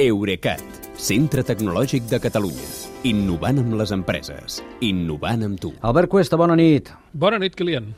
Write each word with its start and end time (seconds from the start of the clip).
Eurecat, 0.00 0.62
centre 0.96 1.42
tecnològic 1.44 2.06
de 2.08 2.16
Catalunya. 2.24 2.68
Innovant 3.10 3.58
amb 3.60 3.74
les 3.76 3.90
empreses. 3.92 4.62
Innovant 4.80 5.44
amb 5.44 5.60
tu. 5.60 5.74
Albert 5.84 6.08
Cuesta, 6.08 6.38
bona 6.40 6.56
nit. 6.56 6.88
Bona 7.12 7.36
nit, 7.42 7.52
Kilian. 7.52 7.90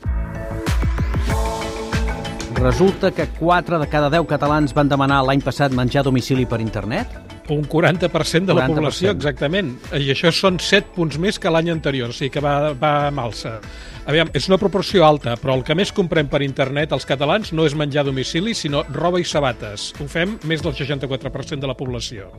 Resulta 2.59 3.13
que 3.15 3.29
4 3.39 3.79
de 3.79 3.87
cada 3.87 4.11
10 4.11 4.27
catalans 4.27 4.75
van 4.75 4.91
demanar 4.91 5.21
l'any 5.23 5.47
passat 5.47 5.71
menjar 5.71 6.03
a 6.03 6.09
domicili 6.09 6.43
per 6.43 6.59
internet? 6.59 7.22
Un 7.51 7.65
40% 7.67 8.45
de 8.47 8.53
la 8.55 8.67
40%. 8.67 8.75
població, 8.75 9.11
exactament. 9.11 9.73
I 9.91 10.13
això 10.13 10.31
són 10.31 10.59
7 10.63 10.93
punts 10.95 11.17
més 11.19 11.39
que 11.39 11.51
l'any 11.51 11.73
anterior, 11.73 12.13
o 12.13 12.15
sigui 12.15 12.31
que 12.31 12.43
va, 12.43 12.71
va 12.71 12.93
amb 13.09 13.19
alça. 13.19 13.57
Aviam, 14.05 14.29
és 14.35 14.47
una 14.47 14.59
proporció 14.59 15.05
alta, 15.07 15.35
però 15.39 15.57
el 15.57 15.63
que 15.63 15.75
més 15.75 15.91
comprem 15.95 16.27
per 16.31 16.41
internet 16.43 16.91
els 16.95 17.05
catalans 17.07 17.53
no 17.55 17.65
és 17.67 17.75
menjar 17.75 18.03
a 18.03 18.09
domicili, 18.09 18.55
sinó 18.55 18.83
roba 18.91 19.19
i 19.19 19.27
sabates. 19.27 19.93
Ho 19.99 20.07
fem 20.11 20.37
més 20.43 20.63
del 20.63 20.75
64% 20.75 21.59
de 21.59 21.67
la 21.67 21.75
població. 21.79 22.31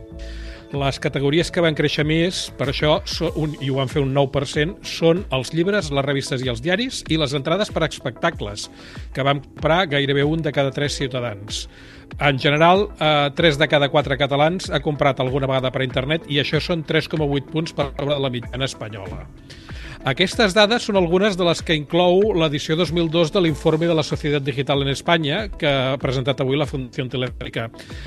Les 0.73 0.97
categories 0.99 1.51
que 1.53 1.61
van 1.61 1.75
créixer 1.77 2.03
més, 2.07 2.45
per 2.57 2.67
això, 2.71 2.97
un, 3.37 3.53
i 3.61 3.69
ho 3.69 3.77
van 3.77 3.91
fer 3.91 4.01
un 4.01 4.13
9%, 4.15 4.79
són 4.87 5.21
els 5.35 5.53
llibres, 5.53 5.91
les 5.93 6.05
revistes 6.05 6.41
i 6.41 6.49
els 6.51 6.63
diaris 6.65 7.03
i 7.11 7.19
les 7.21 7.35
entrades 7.37 7.69
per 7.71 7.83
a 7.85 7.89
espectacles, 7.91 8.69
que 9.13 9.25
van 9.25 9.43
comprar 9.45 9.85
gairebé 9.91 10.25
un 10.25 10.41
de 10.41 10.53
cada 10.55 10.73
tres 10.75 10.97
ciutadans. 10.97 11.67
En 12.19 12.39
general, 12.39 12.89
eh, 12.99 13.29
3 13.35 13.57
de 13.57 13.67
cada 13.67 13.89
4 13.89 14.17
catalans 14.17 14.69
ha 14.69 14.79
comprat 14.79 15.19
alguna 15.19 15.47
vegada 15.47 15.71
per 15.71 15.83
internet 15.83 16.29
i 16.29 16.39
això 16.39 16.61
són 16.61 16.85
3,8 16.85 17.49
punts 17.51 17.73
per 17.73 17.91
sobre 17.91 18.13
de 18.13 18.21
la 18.21 18.29
mitjana 18.29 18.65
espanyola. 18.65 19.25
Aquestes 20.05 20.53
dades 20.53 20.83
són 20.85 20.99
algunes 20.99 21.33
de 21.33 21.45
les 21.47 21.63
que 21.65 21.73
inclou 21.73 22.19
l'edició 22.37 22.75
2002 22.77 23.31
de 23.33 23.41
l'informe 23.41 23.87
de 23.89 23.95
la 23.97 24.03
Societat 24.05 24.43
Digital 24.45 24.83
en 24.83 24.91
Espanya, 24.91 25.39
que 25.49 25.65
ha 25.65 25.95
presentat 25.97 26.43
avui 26.43 26.59
la 26.61 26.67
Fundació 26.69 27.07
Telefònica, 27.09 27.63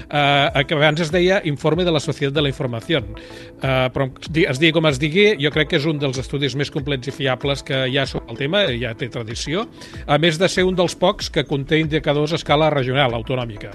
eh, 0.06 0.62
que 0.62 0.76
abans 0.76 1.00
es 1.02 1.10
deia 1.10 1.40
Informe 1.50 1.82
de 1.84 1.90
la 1.90 1.98
Societat 1.98 2.36
de 2.36 2.44
la 2.46 2.52
Informació. 2.52 3.00
Eh, 3.02 3.90
però 3.90 4.06
es 4.22 4.30
di- 4.30 4.44
es 4.46 4.60
digui 4.62 4.72
com 4.76 4.86
es 4.86 5.00
digui, 5.02 5.32
jo 5.42 5.50
crec 5.50 5.70
que 5.72 5.76
és 5.80 5.86
un 5.90 5.98
dels 5.98 6.18
estudis 6.22 6.54
més 6.54 6.70
complets 6.70 7.08
i 7.08 7.10
fiables 7.10 7.64
que 7.64 7.88
hi 7.88 7.98
ha 7.98 8.06
sobre 8.06 8.30
el 8.30 8.38
tema, 8.38 8.60
ja 8.78 8.94
té 8.94 9.08
tradició, 9.08 9.66
a 10.06 10.18
més 10.18 10.38
de 10.38 10.48
ser 10.48 10.62
un 10.64 10.76
dels 10.76 10.94
pocs 10.94 11.30
que 11.30 11.42
conté 11.44 11.80
indicadors 11.80 12.30
a 12.32 12.36
escala 12.36 12.70
regional, 12.70 13.12
autonòmica. 13.12 13.72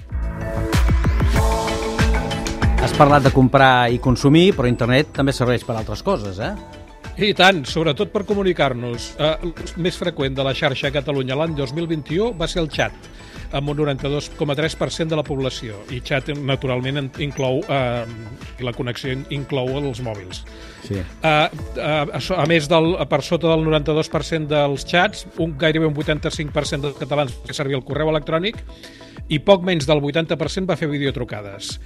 Has 2.83 2.93
parlat 2.95 3.23
de 3.23 3.31
comprar 3.31 3.91
i 3.91 3.99
consumir, 3.99 4.53
però 4.55 4.67
internet 4.71 5.11
també 5.11 5.33
serveix 5.35 5.63
per 5.67 5.75
altres 5.75 6.01
coses, 6.01 6.39
eh? 6.39 6.53
I 7.17 7.29
tant, 7.37 7.61
sobretot 7.69 8.09
per 8.13 8.23
comunicar-nos. 8.25 9.11
Eh, 9.21 9.33
L'ús 9.45 9.75
més 9.77 9.97
freqüent 9.99 10.33
de 10.33 10.45
la 10.45 10.53
xarxa 10.57 10.89
a 10.89 10.93
Catalunya 10.95 11.37
l'any 11.37 11.53
2021 11.59 12.31
va 12.39 12.47
ser 12.49 12.63
el 12.63 12.71
xat, 12.73 12.95
amb 13.53 13.69
un 13.69 13.77
92,3% 13.77 15.13
de 15.13 15.19
la 15.19 15.25
població. 15.27 15.77
I 15.93 16.01
xat, 16.01 16.31
naturalment, 16.41 16.97
en- 16.97 17.11
inclou, 17.21 17.61
eh, 17.69 18.05
la 18.65 18.73
connexió 18.73 19.13
inclou 19.29 19.69
els 19.77 20.01
mòbils. 20.01 20.41
Sí. 20.83 20.97
Uh, 21.23 21.47
uh, 21.77 22.33
a, 22.35 22.45
més, 22.49 22.65
del, 22.67 22.97
per 23.07 23.21
sota 23.23 23.47
del 23.53 23.61
92% 23.63 24.49
dels 24.49 24.83
xats, 24.89 25.27
un, 25.37 25.53
gairebé 25.57 25.85
un 25.85 25.93
85% 25.95 26.81
dels 26.81 26.97
catalans 26.99 27.31
va 27.31 27.45
fer 27.47 27.55
servir 27.55 27.77
el 27.77 27.85
correu 27.85 28.09
electrònic 28.09 28.57
i 29.29 29.37
poc 29.39 29.63
menys 29.63 29.85
del 29.87 30.01
80% 30.03 30.67
va 30.67 30.75
fer 30.75 30.89
videotrucades. 30.91 31.77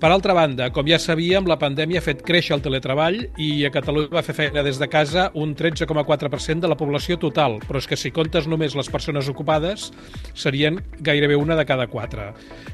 Per 0.00 0.10
altra 0.10 0.34
banda, 0.34 0.66
com 0.74 0.88
ja 0.90 0.98
sabíem, 0.98 1.46
la 1.48 1.56
pandèmia 1.56 2.00
ha 2.00 2.04
fet 2.04 2.24
créixer 2.26 2.56
el 2.56 2.62
teletreball 2.64 3.20
i 3.40 3.48
a 3.64 3.70
Catalunya 3.72 4.10
va 4.12 4.24
fer 4.26 4.34
feina 4.36 4.64
des 4.66 4.80
de 4.80 4.88
casa 4.90 5.28
un 5.38 5.54
13,4% 5.56 6.60
de 6.60 6.70
la 6.70 6.76
població 6.76 7.16
total, 7.22 7.60
però 7.64 7.80
és 7.80 7.86
que 7.88 7.96
si 7.96 8.12
comptes 8.12 8.48
només 8.50 8.74
les 8.76 8.90
persones 8.90 9.30
ocupades, 9.30 9.92
serien 10.34 10.82
gairebé 10.98 11.38
una 11.38 11.56
de 11.56 11.64
cada 11.64 11.86
quatre. 11.86 12.32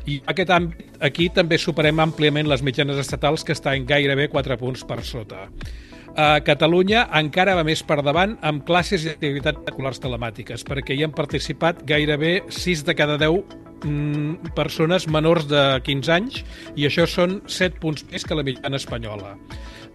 I 0.08 0.18
aquest 0.32 0.50
àmbit, 0.56 0.96
aquí 1.04 1.28
també 1.28 1.60
superem 1.60 2.00
àmpliament 2.02 2.48
les 2.48 2.64
mitjanes 2.66 2.98
estatals 2.98 3.44
que 3.44 3.54
estan 3.54 3.86
gairebé 3.86 4.30
4 4.32 4.58
punts 4.58 4.82
per 4.88 5.02
sota. 5.04 5.46
A 6.16 6.40
Catalunya 6.42 7.04
encara 7.20 7.54
va 7.54 7.62
més 7.62 7.84
per 7.86 8.00
davant 8.02 8.38
amb 8.42 8.64
classes 8.66 9.04
i 9.04 9.12
activitats 9.12 9.68
escolars 9.68 10.00
telemàtiques, 10.02 10.64
perquè 10.66 10.96
hi 10.96 11.04
han 11.06 11.14
participat 11.14 11.84
gairebé 11.86 12.40
6 12.48 12.88
de 12.88 12.96
cada 12.98 13.20
10 13.20 13.69
mm, 13.84 14.54
persones 14.56 15.08
menors 15.08 15.48
de 15.50 15.80
15 15.86 16.12
anys 16.14 16.40
i 16.76 16.86
això 16.88 17.06
són 17.08 17.40
7 17.46 17.80
punts 17.82 18.06
més 18.10 18.24
que 18.24 18.38
la 18.38 18.46
mitjana 18.46 18.80
espanyola. 18.80 19.36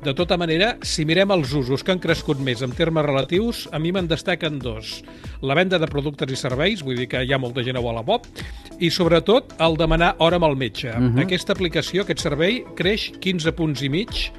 De 0.06 0.13
tota 0.13 0.38
manera, 0.38 0.75
si 0.85 1.06
mirem 1.07 1.31
els 1.34 1.53
usos 1.56 1.81
que 1.81 1.94
han 1.94 2.01
crescut 2.03 2.38
més 2.44 2.62
en 2.62 2.74
termes 2.78 3.06
relatius, 3.07 3.63
a 3.74 3.79
mi 3.81 3.94
me'n 3.95 4.09
destaquen 4.09 4.59
dos. 4.62 5.00
La 5.41 5.56
venda 5.57 5.79
de 5.81 5.88
productes 5.90 6.29
i 6.29 6.38
serveis, 6.38 6.84
vull 6.85 7.00
dir 7.00 7.07
que 7.09 7.24
hi 7.25 7.34
ha 7.34 7.40
molta 7.41 7.63
gent 7.66 7.79
a 7.79 7.81
Wallapop, 7.81 8.28
i 8.78 8.91
sobretot 8.91 9.56
el 9.66 9.79
demanar 9.79 10.13
hora 10.19 10.38
amb 10.38 10.50
el 10.50 10.59
metge. 10.59 10.91
Uh 10.91 11.09
-huh. 11.09 11.24
Aquesta 11.24 11.53
aplicació, 11.53 12.03
aquest 12.03 12.22
servei, 12.22 12.63
creix 12.75 13.12
15 13.19 13.51
punts 13.53 13.81
i 13.81 13.90
mig 13.90 14.31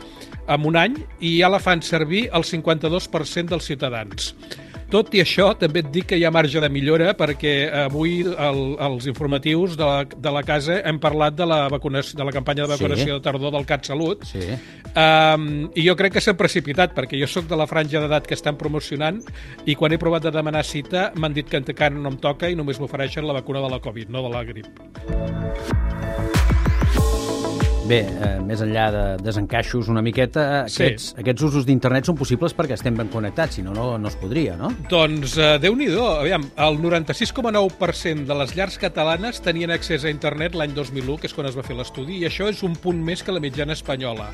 en 0.48 0.66
un 0.66 0.76
any 0.76 0.94
i 1.20 1.40
ja 1.40 1.48
la 1.48 1.58
fan 1.58 1.82
servir 1.82 2.28
el 2.32 2.44
52% 2.44 3.48
dels 3.50 3.64
ciutadans. 3.64 4.34
Tot 4.90 5.08
i 5.18 5.20
això, 5.20 5.48
també 5.58 5.80
et 5.82 5.88
dic 5.90 6.06
que 6.12 6.16
hi 6.18 6.22
ha 6.24 6.30
marge 6.30 6.60
de 6.62 6.68
millora 6.70 7.10
perquè 7.18 7.54
avui 7.86 8.20
el, 8.22 8.60
els 8.86 9.08
informatius 9.10 9.74
de 9.76 9.82
la, 9.84 10.04
de 10.06 10.32
la 10.32 10.42
casa 10.46 10.76
hem 10.86 11.00
parlat 11.02 11.34
de 11.34 11.46
la, 11.48 11.64
vacunació, 11.72 12.14
de 12.20 12.24
la 12.28 12.34
campanya 12.36 12.66
de 12.68 12.76
vacunació 12.76 13.06
Sí. 13.06 13.12
de 13.16 13.20
tardor 13.24 13.50
del 13.52 13.66
CatSalut 13.66 14.22
Sí. 14.24 14.46
Um, 14.96 15.66
I 15.74 15.82
jo 15.88 15.96
crec 15.98 16.14
que 16.14 16.20
s'han 16.24 16.38
precipitat, 16.38 16.94
perquè 16.96 17.18
jo 17.20 17.26
sóc 17.28 17.48
de 17.50 17.56
la 17.58 17.66
franja 17.66 18.00
d'edat 18.00 18.26
que 18.26 18.34
estan 18.38 18.56
promocionant 18.56 19.18
i 19.66 19.74
quan 19.74 19.92
he 19.92 19.98
provat 19.98 20.22
de 20.22 20.30
demanar 20.30 20.62
cita 20.64 21.10
m'han 21.16 21.34
dit 21.34 21.50
que 21.50 21.58
encara 21.60 21.90
no 21.94 22.08
em 22.14 22.16
toca 22.22 22.48
i 22.48 22.56
només 22.56 22.78
m'ofereixen 22.80 23.26
la 23.26 23.34
vacuna 23.36 23.60
de 23.60 23.74
la 23.74 23.80
Covid, 23.82 24.08
no 24.08 24.22
de 24.22 24.30
la 24.32 24.44
grip. 24.44 25.85
Bé, 27.86 28.00
eh, 28.02 28.40
més 28.42 28.58
enllà 28.64 28.86
de 28.90 29.02
desencaixos 29.22 29.86
una 29.92 30.00
miqueta, 30.02 30.64
Sí. 30.66 30.82
aquests, 30.82 31.12
aquests 31.20 31.42
usos 31.46 31.66
d'internet 31.68 32.08
són 32.08 32.16
possibles 32.18 32.52
perquè 32.56 32.74
estem 32.74 32.96
ben 32.96 33.06
connectats, 33.06 33.54
si 33.54 33.62
no, 33.62 33.72
no, 33.72 33.96
no 33.96 34.08
es 34.08 34.16
podria, 34.16 34.56
no? 34.58 34.72
Doncs 34.90 35.36
uh, 35.38 35.52
Déu-n'hi-do, 35.62 36.02
aviam, 36.18 36.42
el 36.56 36.80
96,9% 36.82 38.26
de 38.26 38.34
les 38.40 38.56
llars 38.56 38.78
catalanes 38.82 39.38
tenien 39.40 39.70
accés 39.70 40.02
a 40.04 40.10
internet 40.10 40.56
l'any 40.58 40.74
2001, 40.74 41.16
que 41.20 41.30
és 41.30 41.34
quan 41.36 41.46
es 41.46 41.54
va 41.54 41.62
fer 41.62 41.76
l'estudi, 41.78 42.18
i 42.18 42.26
això 42.26 42.48
és 42.50 42.64
un 42.66 42.74
punt 42.74 42.98
més 43.06 43.22
que 43.22 43.30
la 43.30 43.38
mitjana 43.44 43.76
espanyola. 43.78 44.32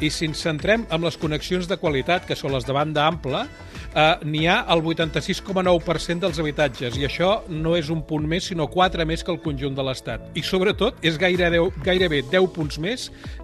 I 0.00 0.08
si 0.08 0.26
ens 0.30 0.38
centrem 0.38 0.86
en 0.88 1.02
les 1.02 1.18
connexions 1.18 1.66
de 1.68 1.76
qualitat, 1.82 2.24
que 2.24 2.38
són 2.38 2.54
les 2.54 2.64
de 2.64 2.72
banda 2.72 3.08
ampla, 3.08 3.48
eh, 3.94 4.14
n'hi 4.24 4.46
ha 4.46 4.60
el 4.70 4.80
86,9% 4.80 6.20
dels 6.22 6.38
habitatges, 6.38 6.96
i 6.96 7.04
això 7.10 7.42
no 7.50 7.74
és 7.76 7.90
un 7.90 8.06
punt 8.06 8.30
més, 8.30 8.46
sinó 8.46 8.70
4 8.70 9.04
més 9.06 9.24
que 9.24 9.34
el 9.34 9.42
conjunt 9.42 9.74
de 9.74 9.82
l'Estat. 9.82 10.30
I 10.38 10.42
sobretot 10.46 11.02
és 11.02 11.18
gaire 11.18 11.50
10, 11.50 11.82
gairebé 11.82 12.22
10 12.30 12.46
punts 12.54 12.78
més 12.78 12.91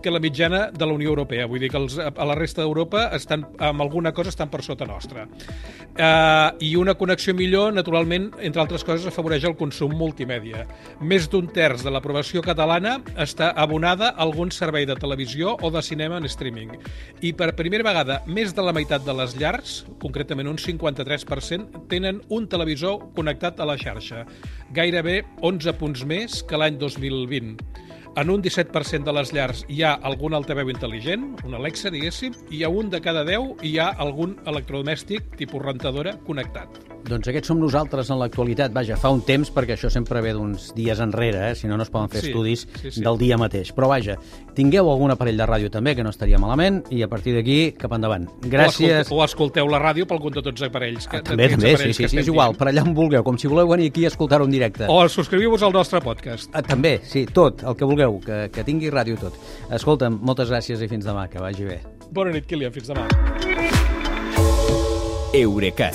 que 0.02 0.12
la 0.12 0.20
mitjana 0.22 0.68
de 0.70 0.86
la 0.86 0.94
Unió 0.94 1.10
Europea. 1.12 1.46
Vull 1.46 1.62
dir 1.62 1.70
que 1.72 1.80
els, 1.80 1.98
a 1.98 2.28
la 2.28 2.36
resta 2.38 2.62
d'Europa 2.62 3.08
estan, 3.16 3.46
amb 3.58 3.84
alguna 3.84 4.12
cosa 4.16 4.32
estan 4.32 4.50
per 4.52 4.62
sota 4.66 4.86
nostra. 4.88 5.26
Uh, 5.98 6.54
I 6.62 6.74
una 6.78 6.94
connexió 6.94 7.34
millor, 7.34 7.72
naturalment, 7.74 8.30
entre 8.44 8.62
altres 8.62 8.84
coses, 8.86 9.08
afavoreix 9.10 9.48
el 9.48 9.56
consum 9.58 9.96
multimèdia. 9.98 10.64
Més 11.00 11.26
d'un 11.30 11.48
terç 11.50 11.82
de 11.86 11.92
l'aprovació 11.94 12.42
catalana 12.44 12.98
està 13.18 13.50
abonada 13.56 14.12
a 14.12 14.26
algun 14.28 14.52
servei 14.54 14.86
de 14.86 14.96
televisió 15.00 15.56
o 15.62 15.72
de 15.74 15.82
cinema 15.82 16.20
en 16.20 16.28
streaming. 16.28 16.76
I 17.24 17.32
per 17.34 17.54
primera 17.58 17.86
vegada, 17.86 18.20
més 18.26 18.54
de 18.54 18.62
la 18.62 18.74
meitat 18.76 19.04
de 19.06 19.14
les 19.16 19.34
llars, 19.40 19.82
concretament 20.02 20.50
un 20.50 20.60
53%, 20.60 21.84
tenen 21.90 22.22
un 22.34 22.46
televisor 22.50 23.08
connectat 23.16 23.60
a 23.60 23.68
la 23.68 23.78
xarxa. 23.80 24.24
Gairebé 24.76 25.22
11 25.42 25.74
punts 25.80 26.04
més 26.08 26.42
que 26.46 26.60
l'any 26.60 26.78
2020. 26.80 27.56
En 28.18 28.30
un 28.30 28.40
17% 28.42 29.04
de 29.06 29.12
les 29.14 29.30
llars 29.30 29.60
hi 29.70 29.84
ha 29.86 29.92
algun 30.08 30.34
altaveu 30.34 30.72
intel·ligent, 30.72 31.28
un 31.46 31.54
Alexa, 31.54 31.92
diguéssim, 31.94 32.34
i 32.50 32.64
a 32.66 32.70
un 32.80 32.90
de 32.90 32.98
cada 33.04 33.22
10 33.28 33.62
hi 33.62 33.76
ha 33.78 33.92
algun 34.02 34.34
electrodomèstic, 34.50 35.36
tipus 35.38 35.62
rentadora, 35.62 36.16
connectat. 36.26 36.80
Doncs 37.08 37.28
aquests 37.30 37.48
som 37.48 37.60
nosaltres 37.60 38.08
en 38.10 38.18
l'actualitat. 38.20 38.72
Vaja, 38.74 38.96
fa 39.00 39.08
un 39.14 39.20
temps, 39.24 39.48
perquè 39.54 39.76
això 39.76 39.88
sempre 39.92 40.20
ve 40.24 40.32
d'uns 40.36 40.72
dies 40.76 40.98
enrere, 41.00 41.50
eh? 41.50 41.54
si 41.54 41.68
no, 41.70 41.76
no 41.78 41.84
es 41.86 41.90
poden 41.92 42.08
fer 42.12 42.20
Sí, 42.24 42.28
estudis 42.32 42.66
sí, 42.82 42.90
sí. 42.90 43.02
del 43.04 43.16
dia 43.20 43.38
mateix. 43.40 43.70
Però 43.76 43.88
vaja, 43.88 44.16
tingueu 44.56 44.90
algun 44.90 45.14
aparell 45.14 45.38
de 45.38 45.46
ràdio 45.48 45.70
també, 45.70 45.94
que 45.96 46.02
no 46.04 46.10
estaria 46.10 46.38
malament, 46.42 46.82
i 46.90 47.02
a 47.02 47.08
partir 47.08 47.34
d'aquí, 47.36 47.72
cap 47.78 47.92
endavant. 47.96 48.26
Gràcies. 48.42 48.90
O, 48.90 49.00
escolteu, 49.00 49.18
o 49.20 49.24
escolteu 49.24 49.70
la 49.72 49.80
ràdio 49.80 50.06
per 50.10 50.18
algun 50.18 50.32
de 50.36 50.42
tots 50.42 50.60
els 50.60 50.68
aparells. 50.68 51.06
Que, 51.08 51.18
Ah, 51.22 51.22
també, 51.22 51.48
també, 51.48 51.68
sí, 51.70 51.74
aparells 51.78 51.96
sí, 52.02 52.08
sí, 52.08 52.18
és 52.18 52.28
igual, 52.32 52.54
per 52.58 52.68
allà 52.72 52.82
on 52.84 52.92
vulgueu, 52.94 53.22
com 53.24 53.38
si 53.38 53.48
voleu 53.48 53.68
venir 53.68 53.88
aquí 53.92 54.04
a 54.04 54.08
escoltar-ho 54.12 54.44
en 54.44 54.50
directe. 54.50 54.86
O 54.88 55.08
subscriviu-vos 55.08 55.62
al 55.62 55.72
nostre 55.72 56.00
podcast. 56.04 56.50
Ah, 56.52 56.62
també, 56.62 56.98
sí, 57.04 57.24
tot, 57.26 57.62
el 57.62 57.76
que 57.76 57.84
vulgueu, 57.88 58.18
que, 58.24 58.48
que 58.52 58.64
tingui 58.64 58.90
ràdio 58.90 59.16
tot. 59.20 59.38
Escolta'm, 59.70 60.18
moltes 60.22 60.50
gràcies 60.50 60.82
i 60.82 60.88
fins 60.88 61.04
demà, 61.08 61.28
que 61.28 61.38
vagi 61.40 61.64
bé. 61.64 61.80
Bona 62.10 62.32
nit, 62.34 62.46
Kilian. 62.48 62.72
Fins 62.72 62.88
demà. 62.88 63.06
Eurecat, 65.34 65.94